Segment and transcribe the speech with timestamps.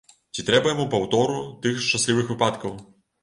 [0.37, 2.73] Ці трэба яму паўтору тых шчаслівых выпадкаў?